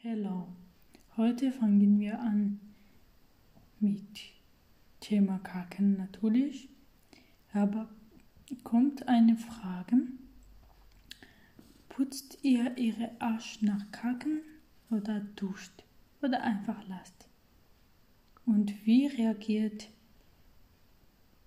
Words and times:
Hello. 0.00 0.46
Heute 1.16 1.50
fangen 1.50 1.98
wir 1.98 2.20
an 2.20 2.60
mit 3.80 4.20
Thema 5.00 5.40
Kacken 5.40 5.96
natürlich. 5.96 6.68
Aber 7.52 7.88
kommt 8.62 9.08
eine 9.08 9.36
Frage. 9.36 9.96
Putzt 11.88 12.38
ihr 12.44 12.78
ihre 12.78 13.10
Arsch 13.18 13.60
nach 13.60 13.90
Kacken 13.90 14.42
oder 14.88 15.18
duscht 15.18 15.82
oder 16.22 16.44
einfach 16.44 16.80
lasst? 16.86 17.26
Und 18.46 18.86
wie 18.86 19.08
reagiert 19.08 19.88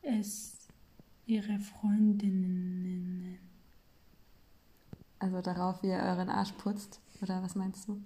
es 0.00 0.68
ihre 1.26 1.58
Freundinnen? 1.58 3.38
Also 5.18 5.42
darauf, 5.42 5.82
wie 5.82 5.88
ihr 5.88 5.98
euren 5.98 6.30
Arsch 6.30 6.52
putzt? 6.52 7.02
Oder 7.20 7.42
was 7.42 7.54
meinst 7.54 7.86
du? 7.86 8.00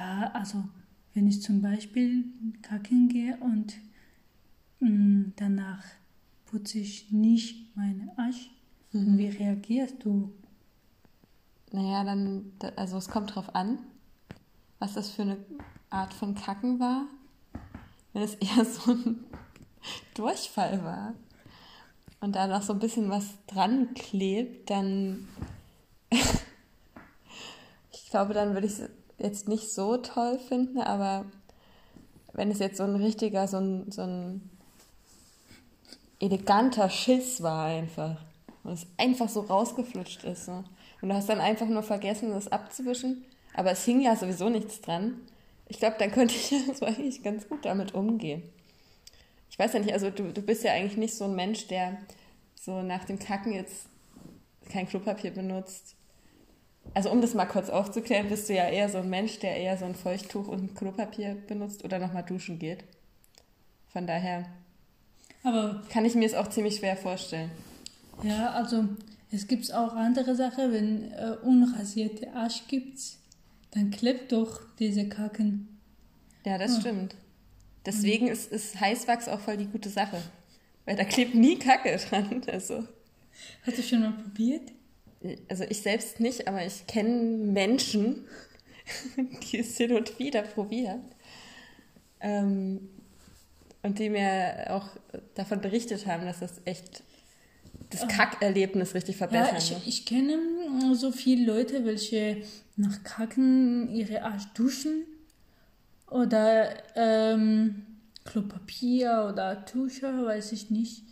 Ja, 0.00 0.30
also 0.32 0.64
wenn 1.12 1.26
ich 1.26 1.42
zum 1.42 1.60
Beispiel 1.60 2.24
kacken 2.62 3.08
gehe 3.08 3.36
und 3.40 3.74
mh, 4.78 5.32
danach 5.36 5.84
putze 6.46 6.78
ich 6.78 7.12
nicht 7.12 7.76
meine 7.76 8.10
Arsch, 8.16 8.50
Mhm. 8.92 9.18
wie 9.18 9.28
reagierst 9.28 9.96
du? 10.02 10.32
Naja, 11.70 12.02
dann, 12.02 12.50
da- 12.58 12.70
also 12.76 12.96
es 12.96 13.08
kommt 13.08 13.34
drauf 13.34 13.54
an, 13.54 13.78
was 14.78 14.94
das 14.94 15.10
für 15.10 15.22
eine 15.22 15.36
Art 15.90 16.14
von 16.14 16.34
Kacken 16.34 16.80
war. 16.80 17.06
Wenn 18.14 18.22
es 18.22 18.34
eher 18.40 18.64
so 18.64 18.92
ein 18.92 19.22
Durchfall 20.14 20.82
war 20.82 21.12
und 22.20 22.34
da 22.34 22.46
noch 22.46 22.62
so 22.62 22.72
ein 22.72 22.78
bisschen 22.80 23.10
was 23.10 23.34
dran 23.46 23.92
klebt, 23.94 24.70
dann 24.70 25.28
ich 27.92 28.08
glaube, 28.10 28.32
dann 28.32 28.54
würde 28.54 28.66
ich 28.66 28.72
es 28.78 28.90
jetzt 29.22 29.48
nicht 29.48 29.72
so 29.72 29.96
toll 29.96 30.38
finden, 30.38 30.78
aber 30.78 31.24
wenn 32.32 32.50
es 32.50 32.58
jetzt 32.58 32.76
so 32.76 32.84
ein 32.84 32.96
richtiger, 32.96 33.48
so 33.48 33.58
ein, 33.58 33.90
so 33.90 34.02
ein 34.02 34.50
eleganter 36.20 36.90
Schiss 36.90 37.42
war 37.42 37.66
einfach 37.66 38.16
und 38.62 38.72
es 38.72 38.86
einfach 38.98 39.28
so 39.28 39.40
rausgeflutscht 39.40 40.24
ist. 40.24 40.46
So. 40.46 40.64
Und 41.00 41.08
du 41.08 41.14
hast 41.14 41.28
dann 41.28 41.40
einfach 41.40 41.66
nur 41.66 41.82
vergessen, 41.82 42.30
das 42.30 42.52
abzuwischen, 42.52 43.24
aber 43.54 43.70
es 43.72 43.84
hing 43.84 44.00
ja 44.00 44.16
sowieso 44.16 44.48
nichts 44.48 44.80
dran. 44.80 45.20
Ich 45.68 45.78
glaube, 45.78 45.96
dann 45.98 46.10
könnte 46.10 46.34
ich 46.34 46.50
ja 46.50 46.74
so 46.74 46.86
eigentlich 46.86 47.22
ganz 47.22 47.48
gut 47.48 47.64
damit 47.64 47.94
umgehen. 47.94 48.42
Ich 49.50 49.58
weiß 49.58 49.72
ja 49.72 49.80
nicht, 49.80 49.92
also 49.92 50.10
du, 50.10 50.32
du 50.32 50.42
bist 50.42 50.62
ja 50.62 50.72
eigentlich 50.72 50.96
nicht 50.96 51.14
so 51.14 51.24
ein 51.24 51.34
Mensch, 51.34 51.66
der 51.66 51.98
so 52.54 52.82
nach 52.82 53.04
dem 53.04 53.18
Kacken 53.18 53.52
jetzt 53.52 53.86
kein 54.70 54.88
Klopapier 54.88 55.32
benutzt. 55.32 55.96
Also 56.94 57.10
um 57.10 57.20
das 57.20 57.34
mal 57.34 57.46
kurz 57.46 57.70
aufzuklären, 57.70 58.28
bist 58.28 58.48
du 58.48 58.54
ja 58.54 58.68
eher 58.68 58.88
so 58.88 58.98
ein 58.98 59.08
Mensch, 59.10 59.38
der 59.38 59.56
eher 59.56 59.76
so 59.78 59.84
ein 59.84 59.94
Feuchttuch 59.94 60.48
und 60.48 60.62
ein 60.62 60.74
Klopapier 60.74 61.36
benutzt 61.46 61.84
oder 61.84 61.98
nochmal 61.98 62.24
duschen 62.24 62.58
geht. 62.58 62.84
Von 63.92 64.06
daher 64.06 64.46
Aber 65.44 65.82
kann 65.90 66.04
ich 66.04 66.14
mir 66.14 66.26
es 66.26 66.34
auch 66.34 66.48
ziemlich 66.48 66.76
schwer 66.76 66.96
vorstellen. 66.96 67.50
ja, 68.22 68.50
also 68.50 68.84
es 69.30 69.46
gibt 69.46 69.72
auch 69.72 69.94
andere 69.94 70.34
Sachen, 70.34 70.72
wenn 70.72 71.12
äh, 71.12 71.36
unrasierte 71.42 72.32
Arsch 72.32 72.62
gibt's, 72.66 73.18
dann 73.70 73.90
klebt 73.92 74.32
doch 74.32 74.60
diese 74.80 75.08
Kacken. 75.08 75.78
Ja, 76.44 76.58
das 76.58 76.74
Hm. 76.74 76.80
stimmt. 76.80 77.16
Deswegen 77.86 78.26
ist, 78.28 78.50
ist 78.50 78.80
Heißwachs 78.80 79.28
auch 79.28 79.40
voll 79.40 79.56
die 79.56 79.66
gute 79.66 79.88
Sache. 79.88 80.20
Weil 80.84 80.96
da 80.96 81.04
klebt 81.04 81.34
nie 81.34 81.56
Kacke 81.58 81.96
dran. 81.96 82.42
Also, 82.50 82.84
Hast 83.64 83.78
du 83.78 83.82
schon 83.82 84.00
mal 84.00 84.12
probiert? 84.12 84.72
Also 85.48 85.64
ich 85.64 85.82
selbst 85.82 86.20
nicht, 86.20 86.48
aber 86.48 86.64
ich 86.64 86.86
kenne 86.86 87.10
Menschen, 87.38 88.26
die 89.16 89.58
es 89.58 89.76
hin 89.76 89.94
und 89.94 90.18
wieder 90.18 90.42
probieren. 90.42 91.02
Ähm, 92.20 92.88
und 93.82 93.98
die 93.98 94.10
mir 94.10 94.66
auch 94.70 94.88
davon 95.34 95.60
berichtet 95.60 96.06
haben, 96.06 96.26
dass 96.26 96.40
das 96.40 96.60
echt 96.66 97.02
das 97.88 98.06
Kackerlebnis 98.06 98.94
richtig 98.94 99.16
verbessern 99.16 99.56
Ja, 99.56 99.58
ich, 99.58 99.88
ich 99.88 100.06
kenne 100.06 100.38
so 100.94 101.10
viele 101.10 101.46
Leute, 101.46 101.84
welche 101.84 102.42
nach 102.76 103.02
Kacken 103.02 103.88
ihre 103.90 104.22
Arsch 104.22 104.46
duschen 104.54 105.04
oder 106.10 106.72
ähm, 106.94 107.86
Klopapier 108.24 109.28
oder 109.32 109.64
Tücher, 109.64 110.24
weiß 110.24 110.52
ich 110.52 110.70
nicht. 110.70 111.02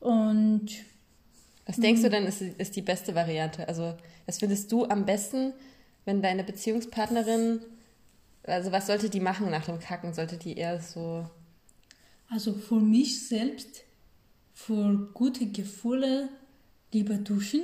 Und 0.00 0.70
Was 1.66 1.76
denkst 1.76 2.00
Mhm. 2.00 2.04
du 2.04 2.10
denn 2.10 2.26
ist, 2.26 2.40
ist 2.42 2.76
die 2.76 2.82
beste 2.82 3.14
Variante? 3.14 3.66
Also, 3.68 3.94
was 4.26 4.38
findest 4.38 4.70
du 4.70 4.84
am 4.84 5.06
besten, 5.06 5.52
wenn 6.04 6.20
deine 6.22 6.44
Beziehungspartnerin, 6.44 7.60
also 8.44 8.70
was 8.72 8.86
sollte 8.86 9.08
die 9.08 9.20
machen 9.20 9.50
nach 9.50 9.64
dem 9.64 9.78
Kacken? 9.78 10.12
Sollte 10.12 10.36
die 10.36 10.56
eher 10.56 10.80
so, 10.80 11.26
also 12.28 12.52
für 12.52 12.80
mich 12.80 13.26
selbst, 13.28 13.84
für 14.52 15.10
gute 15.14 15.46
Gefühle 15.46 16.28
lieber 16.92 17.14
duschen, 17.14 17.62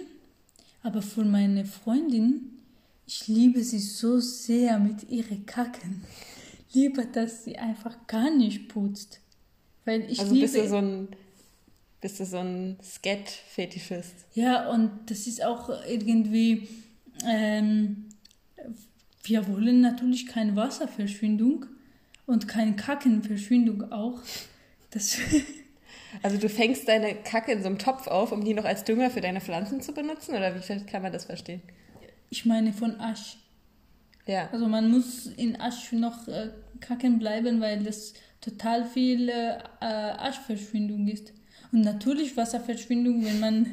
aber 0.82 1.02
für 1.02 1.24
meine 1.24 1.66
Freundin, 1.66 2.58
ich 3.06 3.28
liebe 3.28 3.62
sie 3.62 3.78
so 3.80 4.18
sehr 4.20 4.78
mit 4.78 5.10
ihren 5.10 5.44
Kacken. 5.46 6.04
Lieber, 6.72 7.04
dass 7.04 7.42
sie 7.44 7.58
einfach 7.58 8.06
gar 8.06 8.30
nicht 8.30 8.68
putzt. 8.68 9.18
Weil 9.84 10.08
ich 10.08 10.20
also 10.20 10.32
liebe 10.32 10.46
bist 10.46 10.56
du 10.56 10.68
so 10.68 10.76
ein, 10.76 11.08
bist 12.00 12.20
du 12.20 12.24
so 12.24 12.38
ein 12.38 12.78
Skat-Fetischist? 12.82 14.26
Ja, 14.34 14.68
und 14.70 14.90
das 15.06 15.26
ist 15.26 15.44
auch 15.44 15.70
irgendwie, 15.86 16.68
ähm, 17.26 18.08
wir 19.24 19.46
wollen 19.48 19.80
natürlich 19.80 20.26
keine 20.26 20.56
Wasserverschwendung 20.56 21.66
und 22.26 22.48
keine 22.48 22.76
Kackenverschwendung 22.76 23.92
auch. 23.92 24.20
Das, 24.90 25.18
Also 26.22 26.38
du 26.38 26.48
fängst 26.48 26.88
deine 26.88 27.14
Kacke 27.14 27.52
in 27.52 27.60
so 27.62 27.68
einem 27.68 27.78
Topf 27.78 28.08
auf, 28.08 28.32
um 28.32 28.44
die 28.44 28.52
noch 28.52 28.64
als 28.64 28.82
Dünger 28.82 29.10
für 29.10 29.20
deine 29.20 29.40
Pflanzen 29.40 29.80
zu 29.80 29.92
benutzen? 29.92 30.34
Oder 30.34 30.56
wie 30.56 30.84
kann 30.86 31.02
man 31.02 31.12
das 31.12 31.26
verstehen? 31.26 31.62
ich 32.30 32.46
meine 32.46 32.72
von 32.72 32.98
Asch. 33.00 33.36
Ja. 34.26 34.48
Also 34.52 34.68
man 34.68 34.90
muss 34.90 35.26
in 35.26 35.60
Asch 35.60 35.92
noch 35.92 36.28
äh, 36.28 36.50
kacken 36.78 37.18
bleiben, 37.18 37.60
weil 37.60 37.82
das 37.82 38.14
total 38.40 38.84
viel 38.84 39.28
äh, 39.28 39.58
Aschverschwendung 39.80 41.08
ist. 41.08 41.32
Und 41.72 41.82
natürlich 41.82 42.36
Wasserverschwendung, 42.36 43.24
wenn 43.24 43.40
man 43.40 43.66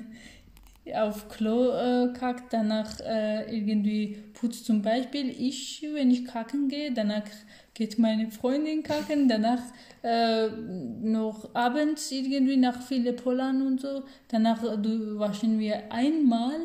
auf 0.96 1.28
Klo 1.30 1.72
äh, 1.72 2.14
kackt, 2.14 2.54
danach 2.54 3.00
äh, 3.02 3.56
irgendwie 3.56 4.18
putzt 4.34 4.66
zum 4.66 4.82
Beispiel 4.82 5.30
ich, 5.30 5.86
wenn 5.94 6.12
ich 6.12 6.26
kacken 6.26 6.70
gehe, 6.70 6.92
danach 6.92 7.26
geht 7.74 8.00
meine 8.00 8.32
Freundin 8.32 8.84
kacken, 8.84 9.28
danach 9.28 9.62
äh, 10.04 10.48
noch 10.48 11.54
abends 11.54 12.12
irgendwie 12.12 12.58
nach 12.58 12.82
viele 12.82 13.14
Pollern 13.14 13.62
und 13.62 13.82
so, 13.82 14.04
danach 14.30 14.64
äh, 14.64 15.20
waschen 15.20 15.60
wir 15.60 15.92
einmal 15.92 16.62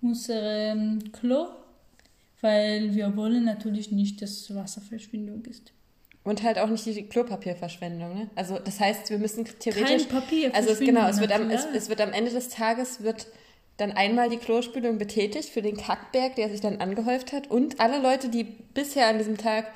unser 0.00 0.40
ähm, 0.42 1.00
Klo, 1.12 1.48
weil 2.40 2.94
wir 2.94 3.16
wollen 3.16 3.44
natürlich 3.44 3.90
nicht, 3.90 4.22
dass 4.22 4.54
Wasserverschwendung 4.54 5.44
ist. 5.46 5.72
Und 6.24 6.42
halt 6.42 6.58
auch 6.58 6.68
nicht 6.68 6.86
die 6.86 7.06
Klopapierverschwendung, 7.06 8.14
ne? 8.14 8.30
Also 8.34 8.58
das 8.58 8.80
heißt, 8.80 9.10
wir 9.10 9.18
müssen 9.18 9.44
theoretisch... 9.44 10.08
Kein 10.08 10.20
Papier 10.20 10.54
Also 10.54 10.70
es, 10.70 10.78
genau, 10.78 11.06
es 11.06 11.20
wird, 11.20 11.32
am, 11.32 11.50
es, 11.50 11.66
es 11.74 11.88
wird 11.90 12.00
am 12.00 12.12
Ende 12.12 12.30
des 12.30 12.48
Tages 12.48 13.02
wird 13.02 13.26
dann 13.76 13.92
einmal 13.92 14.30
die 14.30 14.38
Klospülung 14.38 14.98
betätigt 14.98 15.50
für 15.50 15.60
den 15.60 15.76
Kackberg, 15.76 16.36
der 16.36 16.48
sich 16.48 16.60
dann 16.60 16.80
angehäuft 16.80 17.32
hat. 17.32 17.50
Und 17.50 17.80
alle 17.80 18.00
Leute, 18.00 18.28
die 18.28 18.44
bisher 18.44 19.08
an 19.08 19.18
diesem 19.18 19.36
Tag 19.36 19.70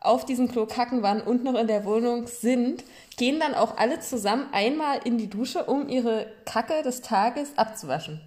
auf 0.00 0.24
diesem 0.24 0.48
Klo 0.48 0.66
kacken 0.66 1.02
waren 1.02 1.20
und 1.20 1.44
noch 1.44 1.54
in 1.54 1.66
der 1.66 1.84
Wohnung 1.84 2.26
sind, 2.26 2.84
gehen 3.16 3.40
dann 3.40 3.54
auch 3.54 3.76
alle 3.76 4.00
zusammen 4.00 4.48
einmal 4.52 5.00
in 5.04 5.16
die 5.16 5.30
Dusche, 5.30 5.64
um 5.64 5.88
ihre 5.88 6.26
Kacke 6.44 6.82
des 6.82 7.00
Tages 7.00 7.56
abzuwaschen. 7.56 8.20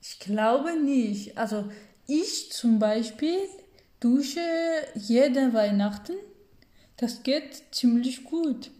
Ich 0.00 0.18
glaube 0.20 0.78
nicht. 0.80 1.36
Also 1.36 1.64
ich 2.06 2.52
zum 2.52 2.78
Beispiel 2.78 3.38
dusche 4.04 4.40
jede 4.94 5.52
Weihnachten. 5.54 6.12
Das 6.98 7.22
geht 7.22 7.62
ziemlich 7.72 8.24
gut. 8.24 8.70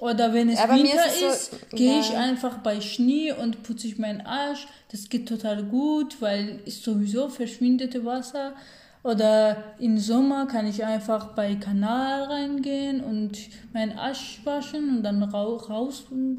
Oder 0.00 0.32
wenn 0.32 0.48
es 0.48 0.58
Aber 0.58 0.74
Winter 0.74 1.06
ist 1.06 1.22
es 1.22 1.46
so- 1.50 1.56
ist, 1.56 1.70
gehe 1.70 1.92
ja. 1.94 2.00
ich 2.00 2.16
einfach 2.16 2.58
bei 2.58 2.80
Schnee 2.80 3.32
und 3.32 3.62
putze 3.62 3.86
ich 3.86 3.98
meinen 3.98 4.22
Arsch. 4.22 4.66
Das 4.90 5.08
geht 5.08 5.28
total 5.28 5.62
gut, 5.64 6.20
weil 6.20 6.60
ist 6.64 6.82
sowieso 6.82 7.28
verschwindete 7.28 8.04
Wasser. 8.04 8.54
Oder 9.02 9.62
im 9.78 9.98
Sommer 9.98 10.46
kann 10.46 10.66
ich 10.66 10.82
einfach 10.84 11.34
bei 11.34 11.56
Kanal 11.56 12.22
reingehen 12.24 13.02
und 13.04 13.38
meinen 13.74 13.98
Arsch 13.98 14.40
waschen 14.44 14.96
und 14.96 15.02
dann 15.02 15.22
rau 15.22 15.56
raus 15.56 16.04
und 16.10 16.38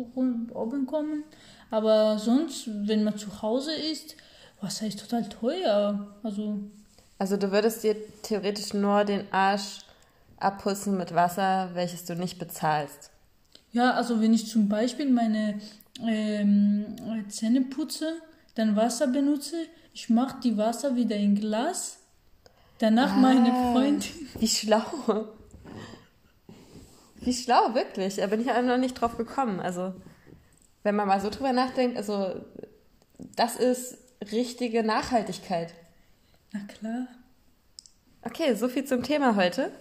oben 0.54 0.86
kommen. 0.88 1.24
Aber 1.69 2.18
sonst, 2.18 2.68
wenn 2.88 3.04
man 3.04 3.18
zu 3.18 3.42
Hause 3.42 3.72
ist, 3.74 4.16
Wasser 4.62 4.88
ist 4.88 5.00
total 5.00 5.30
teuer. 5.30 6.16
Also 6.24 6.60
Also 7.18 7.38
du 7.38 7.52
würdest 7.52 7.84
dir 7.84 7.96
theoretisch 8.22 8.74
nur 8.74 9.04
den 9.04 9.32
Arsch 9.32 9.80
abputzen 10.38 10.98
mit 10.98 11.16
Wasser, 11.16 11.70
welches 11.74 12.06
du 12.06 12.16
nicht 12.16 12.40
bezahlst. 12.40 13.12
Ja, 13.72 13.92
also 13.92 14.22
wenn 14.22 14.34
ich 14.34 14.48
zum 14.48 14.68
Beispiel 14.70 15.10
meine 15.12 15.60
ähm, 16.06 16.96
Zähne 17.30 17.62
putze, 17.62 18.14
dann 18.56 18.76
Wasser 18.76 19.08
benutze, 19.08 19.56
ich 19.94 20.10
mache 20.10 20.40
die 20.42 20.58
Wasser 20.58 20.96
wieder 20.96 21.16
in 21.16 21.36
Glas 21.36 21.98
Danach 22.80 23.14
Ah. 23.14 23.18
meine 23.18 23.52
Freundin. 23.52 24.12
Wie 24.40 24.48
schlau. 24.48 24.84
Wie 27.22 27.34
schlau, 27.34 27.74
wirklich. 27.74 28.16
Da 28.18 28.28
bin 28.28 28.42
ich 28.42 28.48
ja 28.48 28.62
noch 28.62 28.78
nicht 28.78 28.96
drauf 28.96 29.18
gekommen. 29.18 29.60
Also, 29.60 29.94
wenn 30.84 30.96
man 30.96 31.08
mal 31.08 31.22
so 31.22 31.30
drüber 31.30 31.54
nachdenkt, 31.54 31.98
also, 31.98 32.36
das 33.18 33.56
ist 33.56 33.98
richtige 34.32 34.84
Nachhaltigkeit. 34.84 35.74
Na 36.56 36.74
klar. 36.74 37.07
Okay, 38.22 38.54
so 38.56 38.69
viel 38.69 38.86
zum 38.86 39.04
Thema 39.04 39.36
heute. 39.36 39.72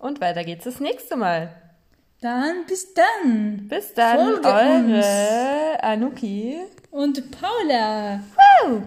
Und 0.00 0.20
weiter 0.20 0.42
geht's 0.42 0.64
das 0.64 0.80
nächste 0.80 1.14
Mal. 1.14 1.54
Dann 2.20 2.66
bis 2.66 2.92
dann. 2.92 3.68
Bis 3.68 3.94
dann, 3.94 4.18
Folge 4.42 4.48
eure 4.48 5.82
Anuki. 5.82 6.58
Und 6.90 7.30
Paula. 7.30 8.20
Woo! 8.64 8.82